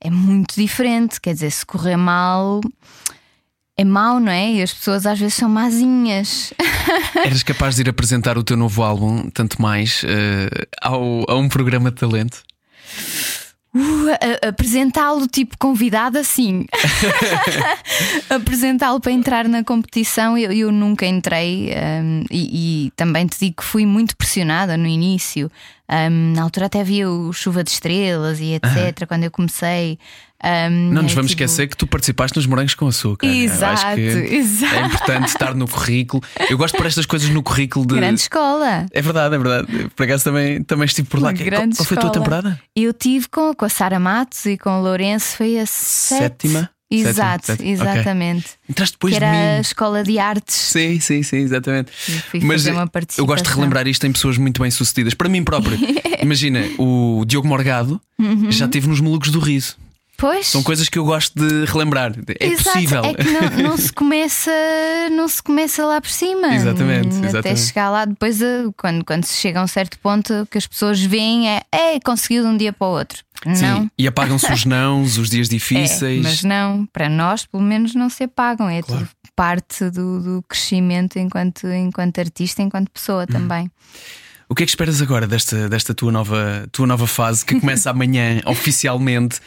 [0.00, 2.60] É muito diferente, quer dizer, se correr mal
[3.76, 4.54] é mau, não é?
[4.54, 6.52] E as pessoas às vezes são mazinhas.
[7.24, 11.48] Eras capaz de ir apresentar o teu novo álbum, tanto mais, uh, ao, a um
[11.48, 12.42] programa de talento?
[13.74, 16.64] Uh, apresentá-lo tipo convidada, sim.
[18.30, 21.70] Apresentá-lo para entrar na competição, eu, eu nunca entrei
[22.02, 25.50] um, e, e, também te digo que fui muito pressionada no início.
[25.88, 29.06] Um, na altura até havia o Chuva de Estrelas e etc.
[29.06, 29.98] Quando eu comecei.
[30.44, 31.42] Um, não nos é vamos tipo...
[31.42, 33.26] esquecer que tu participaste nos Morangos com Açúcar.
[33.26, 34.74] Exato, exato.
[34.74, 36.22] É importante estar no currículo.
[36.48, 37.96] Eu gosto por estas coisas no currículo de.
[37.96, 38.86] Grande escola.
[38.92, 39.90] É verdade, é verdade.
[39.96, 41.32] Por acaso também, também estive por lá.
[41.32, 42.60] grande qual, qual foi a tua temporada?
[42.76, 46.70] Eu tive com, com a Sara Matos e com o Lourenço, foi a sétima.
[46.90, 48.46] Exato, sétima, exatamente.
[48.46, 48.70] Okay.
[48.70, 50.54] Entraste depois que de era a escola de artes.
[50.54, 51.92] Sim, sim, sim, exatamente.
[52.42, 52.64] Mas
[53.18, 55.12] eu gosto de relembrar isto em pessoas muito bem sucedidas.
[55.12, 55.78] Para mim próprio.
[56.22, 58.50] Imagina, o Diogo Morgado uhum.
[58.50, 59.76] já esteve nos Malucos do Riso.
[60.18, 60.48] Pois.
[60.48, 62.12] São coisas que eu gosto de relembrar.
[62.40, 63.04] É Exato, possível.
[63.04, 64.50] É que não, não, se começa,
[65.12, 66.56] não se começa lá por cima.
[66.56, 67.16] Exatamente.
[67.18, 67.60] Até exatamente.
[67.60, 68.40] chegar lá depois,
[68.76, 72.42] quando, quando se chega a um certo ponto, que as pessoas veem é, é conseguiu
[72.42, 73.22] de um dia para o outro.
[73.54, 73.90] Sim, não.
[73.96, 76.18] E apagam-se os nãos, os dias difíceis.
[76.18, 78.68] É, mas não, para nós, pelo menos, não se apagam.
[78.68, 79.06] É claro.
[79.06, 83.26] tudo parte do, do, crescimento enquanto, enquanto artista, enquanto pessoa hum.
[83.26, 83.70] também.
[84.50, 87.90] O que é que esperas agora desta, desta tua, nova, tua nova fase que começa
[87.90, 89.40] amanhã oficialmente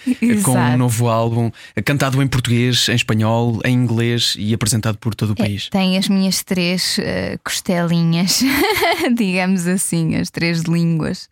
[0.43, 1.51] com um novo álbum
[1.83, 5.67] cantado em português, em espanhol, em inglês e apresentado por todo o é, país?
[5.67, 8.41] É, tem as minhas três uh, costelinhas,
[9.17, 11.27] digamos assim, as três línguas.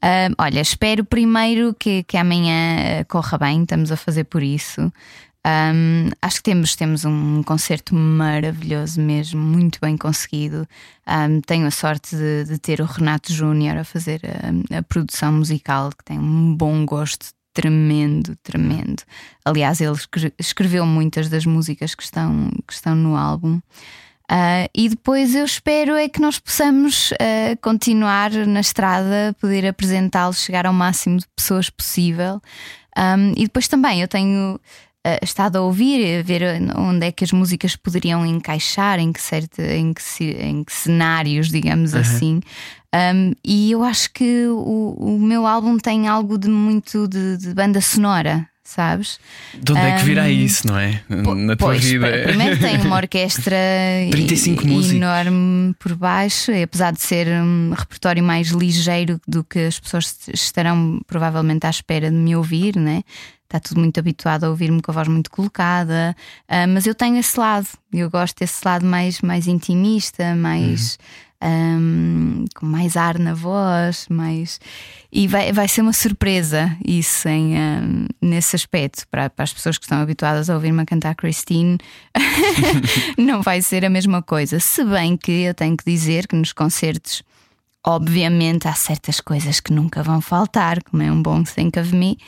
[0.00, 4.92] Uh, olha, espero primeiro que, que amanhã corra bem, estamos a fazer por isso.
[5.48, 10.68] Um, acho que temos, temos um concerto maravilhoso mesmo, muito bem conseguido.
[11.06, 15.32] Um, tenho a sorte de, de, ter o Renato Júnior a fazer a, a, produção
[15.32, 19.02] musical, que tem um bom gosto tremendo, tremendo.
[19.44, 19.96] Aliás, ele
[20.38, 23.60] escreveu muitas das músicas que estão, que estão no álbum.
[24.30, 30.34] Uh, e depois eu espero é que nós possamos uh, continuar na estrada, poder apresentá-lo,
[30.34, 32.42] chegar ao máximo de pessoas possível.
[32.98, 34.60] Um, e depois também eu tenho
[35.22, 36.42] estado a ouvir, a ver
[36.76, 41.48] onde é que as músicas poderiam encaixar, em que, certo, em que, em que cenários,
[41.48, 42.00] digamos uhum.
[42.00, 42.40] assim.
[42.94, 47.52] Um, e eu acho que o, o, meu álbum tem algo de muito de, de
[47.52, 49.18] banda sonora, sabes?
[49.54, 51.02] De onde um, é que virá isso, não é?
[51.08, 52.06] Na tua pois, vida.
[52.24, 53.56] Primeiro tem uma orquestra
[54.12, 60.14] 35 enorme por baixo, apesar de ser um repertório mais ligeiro do que as pessoas
[60.32, 63.02] estarão provavelmente à espera de me ouvir, né?
[63.48, 66.14] está tudo muito habituado a ouvir-me com a voz muito colocada,
[66.50, 70.98] uh, mas eu tenho esse lado, eu gosto desse lado mais, mais intimista, mais.
[71.42, 74.58] Um, com mais ar na voz, mais
[75.12, 79.78] e vai, vai ser uma surpresa isso em, um, nesse aspecto para, para as pessoas
[79.78, 81.78] que estão habituadas a ouvir-me cantar Christine,
[83.16, 84.58] não vai ser a mesma coisa.
[84.58, 87.22] Se bem que eu tenho que dizer que nos concertos
[87.88, 92.18] Obviamente há certas coisas que nunca vão faltar, como é um bom think of me.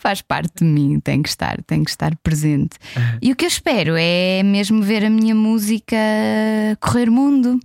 [0.00, 2.78] Faz parte de mim, tem que estar, tem que estar presente.
[3.20, 5.94] E o que eu espero é mesmo ver a minha música
[6.80, 7.60] correr mundo.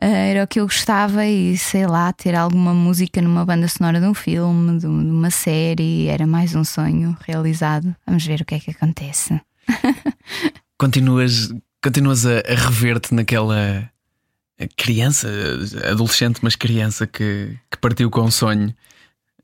[0.00, 4.00] Uh, era o que eu gostava e sei lá, ter alguma música numa banda sonora
[4.00, 7.96] de um filme, de uma série, era mais um sonho realizado.
[8.06, 9.40] Vamos ver o que é que acontece.
[10.78, 13.89] continuas, continuas a rever-te naquela
[14.76, 15.28] criança,
[15.84, 18.74] adolescente, mas criança que, que partiu com um sonho.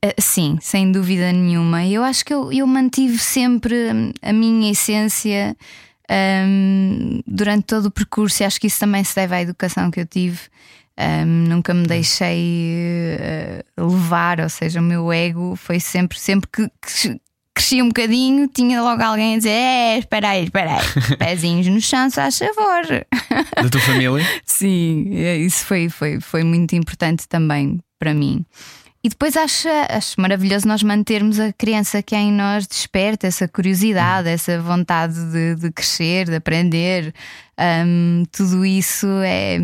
[0.04, 1.86] Uh, sim, sem dúvida nenhuma.
[1.86, 5.56] Eu acho que eu, eu mantive sempre a minha essência
[6.10, 10.00] um, durante todo o percurso, e acho que isso também se deve à educação que
[10.00, 10.38] eu tive.
[10.98, 13.18] Um, nunca me deixei
[13.78, 16.70] uh, levar, ou seja, o meu ego foi sempre, sempre que,
[17.56, 21.80] crescia um bocadinho, tinha logo alguém a dizer: É, espera aí, espera aí, pezinhos no
[21.80, 23.06] chão, se faz favor.
[23.62, 24.24] Da tua família?
[24.44, 28.44] Sim, é, isso foi, foi, foi muito importante também para mim.
[29.06, 33.46] E depois acho, acho maravilhoso nós mantermos a criança que é em nós desperta, essa
[33.46, 37.14] curiosidade, essa vontade de, de crescer, de aprender.
[37.56, 39.60] Um, tudo isso é,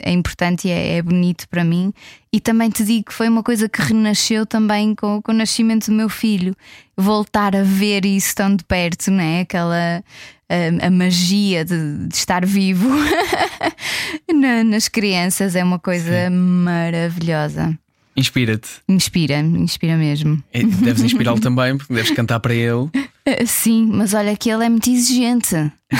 [0.00, 1.92] é importante e é, é, bonito para mim.
[2.32, 5.88] E também te digo que foi uma coisa que renasceu também com, com o nascimento
[5.88, 6.56] do meu filho.
[6.96, 9.42] Voltar a ver isso tão de perto, né?
[9.42, 10.02] aquela
[10.48, 12.88] a, a magia de, de, estar vivo
[14.34, 16.34] Na, nas crianças é uma coisa Sim.
[16.34, 17.78] maravilhosa.
[18.18, 18.68] Inspira-te.
[18.88, 20.42] Inspira, inspira mesmo.
[20.52, 22.72] E deves inspirá-lo também, porque deves cantar para ele.
[22.72, 22.90] Uh,
[23.46, 25.54] sim, mas olha que ele é muito exigente.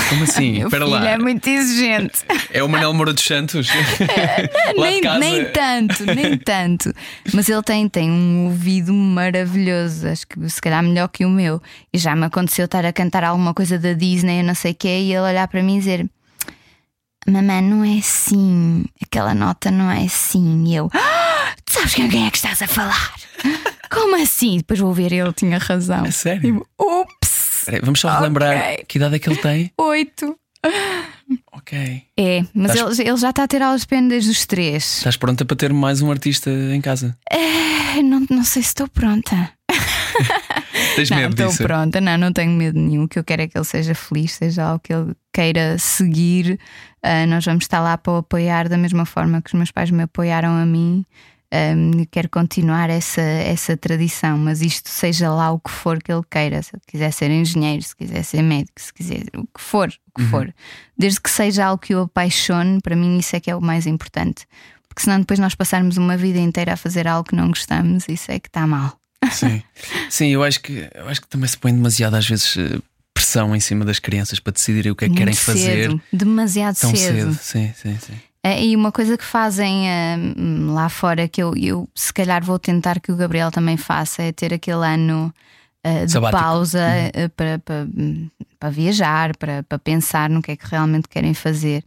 [0.09, 0.51] Como assim?
[0.59, 1.09] Meu Espera lá.
[1.09, 2.19] é muito exigente.
[2.51, 3.67] É o Manel Moura dos Santos?
[3.67, 6.91] De nem, nem tanto, nem tanto.
[7.31, 11.61] Mas ele tem, tem um ouvido maravilhoso, acho que se calhar melhor que o meu.
[11.93, 14.75] E já me aconteceu estar a cantar alguma coisa da Disney, eu não sei o
[14.75, 16.09] quê, e ele olhar para mim e dizer:
[17.27, 20.63] Mamãe, não é assim, aquela nota não é assim.
[20.65, 21.28] E eu: "Ah,
[21.71, 23.13] sabes com quem é que estás a falar?
[23.89, 24.57] Como assim?
[24.57, 26.05] Depois vou ver, ele tinha razão.
[26.05, 26.41] É sério?
[26.41, 27.65] Tipo, Ups!
[27.83, 28.85] Vamos só relembrar Ok.
[28.87, 29.71] que idade é que ele tem?
[29.77, 30.35] Oito.
[31.53, 32.03] Ok.
[32.17, 34.97] É, mas ele, ele já está a ter aulas de piano desde os três.
[34.97, 37.17] Estás pronta para ter mais um artista em casa?
[37.31, 39.51] Ai, Não, não sei se estou pronta.
[40.95, 41.63] Tens Não, medo estou disso?
[41.63, 43.03] pronta, não, não tenho medo nenhum.
[43.03, 46.59] O que eu quero é que ele seja feliz, seja algo que ele queira seguir.
[47.03, 49.91] Ah, nós vamos estar lá para o apoiar da mesma forma que os meus pais
[49.91, 51.05] me apoiaram a mim.
[51.51, 56.21] Ahm, quero continuar essa, essa tradição, mas isto seja lá o que for que ele
[56.29, 56.61] queira.
[56.61, 60.19] Se ele quiser ser engenheiro, se quiser ser médico, se quiser o que for, o
[60.19, 60.53] que for.
[60.97, 63.87] Desde que seja algo que o apaixone, para mim isso é que é o mais
[63.87, 64.45] importante.
[64.87, 68.31] Porque senão depois nós passarmos uma vida inteira a fazer algo que não gostamos, isso
[68.31, 68.95] é que está mal.
[69.31, 69.63] Sim.
[70.09, 72.79] Sim, eu acho que eu acho que também se põe demasiado às vezes eh,
[73.13, 76.01] pressão em cima das crianças para decidirem o que é que querem Muito fazer cedo,
[76.13, 77.33] demasiado tão cedo.
[77.33, 77.39] cedo.
[77.41, 78.13] Sim, sim, sim.
[78.43, 80.15] É, e uma coisa que fazem ah,
[80.71, 84.31] lá fora que eu, eu se calhar vou tentar que o Gabriel também faça é
[84.31, 85.33] ter aquele ano
[85.83, 86.41] ah, de Sabático.
[86.41, 87.87] pausa ah, para, para,
[88.57, 91.83] para viajar, para, para pensar no que é que realmente querem fazer.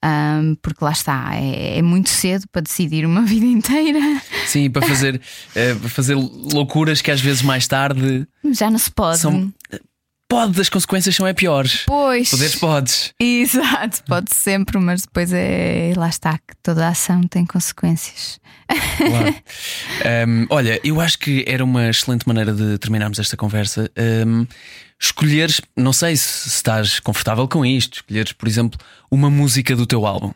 [0.00, 3.98] Ah, porque lá está, é, é muito cedo para decidir uma vida inteira.
[4.46, 5.20] Sim, para fazer,
[5.56, 9.18] eh, para fazer loucuras que às vezes mais tarde Já não se pode.
[9.18, 9.52] são.
[10.28, 11.84] Pode, as consequências são é piores.
[11.86, 12.30] Pois.
[12.30, 13.14] Poderes podes.
[13.20, 15.92] Exato, pode sempre, mas depois é.
[15.96, 18.40] Lá está, que toda a ação tem consequências.
[18.96, 19.34] Claro.
[20.28, 23.90] Um, olha, eu acho que era uma excelente maneira de terminarmos esta conversa.
[24.26, 24.46] Um,
[25.00, 28.78] escolheres, não sei se, se estás confortável com isto, escolheres, por exemplo,
[29.10, 30.32] uma música do teu álbum.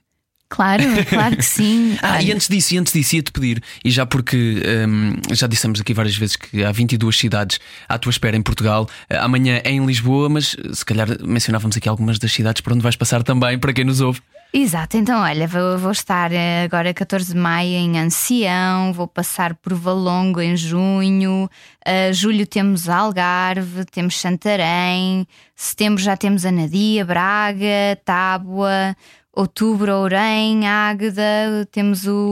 [0.50, 1.96] Claro, claro que sim.
[2.02, 5.46] Ah, Olha, e antes disso, e antes disso, ia-te pedir, e já porque hum, já
[5.46, 9.60] dissemos aqui várias vezes que há 22 cidades à tua espera em Portugal, eh, amanhã
[9.64, 12.96] é em Lisboa, mas eh, se calhar mencionávamos aqui algumas das cidades por onde vais
[12.96, 14.20] passar também, para quem nos ouve.
[14.52, 19.54] Exato, então olha, vou, vou estar eh, agora 14 de maio em Ancião, vou passar
[19.54, 21.48] por Valongo em junho,
[21.86, 25.24] eh, julho temos Algarve, temos Santarém,
[25.54, 28.96] setembro já temos Anadia, Braga, Tábua,
[29.34, 32.30] outubro Ourém, Águeda, temos o?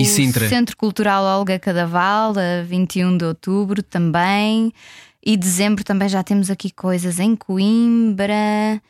[0.49, 4.73] Centro Cultural Olga Cadaval, a 21 de outubro também,
[5.25, 8.81] e dezembro também já temos aqui coisas em Coimbra.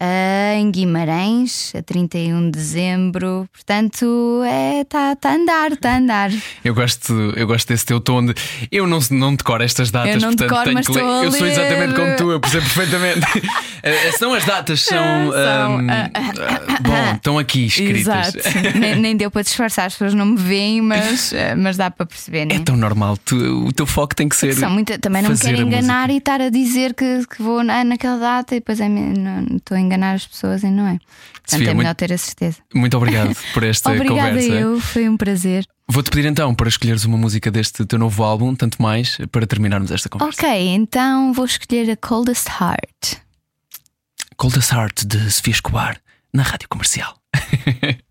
[0.00, 3.48] Em Guimarães, a 31 de dezembro.
[3.52, 6.30] Portanto, é, está tá a andar, está a andar.
[6.64, 8.34] Eu gosto, eu gosto desse teu tom de.
[8.70, 11.24] Eu não, não decoro estas datas, Eu não portanto decoro, tenho que ler.
[11.24, 13.26] Eu sou exatamente como tu, eu percebo perfeitamente.
[13.80, 14.96] Eh, São as datas, são.
[15.30, 18.34] São, hum, ah, ah, bom, estão aqui escritas.
[18.74, 22.04] Nem, nem deu para disfarçar, as pessoas não me veem, mas, ah, mas dá para
[22.04, 22.56] perceber, né?
[22.56, 24.54] É tão normal, tu- o teu foco tem que ser.
[24.54, 26.12] São também não me quero enganar música.
[26.12, 28.88] e estar a dizer que, que vou na, naquela data e depois é,
[29.56, 30.98] estou a enganar as pessoas e não é.
[30.98, 32.58] Portanto, Sofia, é melhor muito- ter a certeza.
[32.74, 34.48] Muito obrigado por esta Obrigada conversa.
[34.54, 35.66] eu, foi um prazer.
[35.90, 39.90] Vou-te pedir então para escolheres uma música deste teu novo álbum, tanto mais, para terminarmos
[39.90, 40.46] esta conversa.
[40.46, 43.22] Ok, então vou escolher a Coldest Heart.
[44.36, 46.00] Coldest Heart de Sofia Escobar,
[46.32, 47.18] na rádio comercial.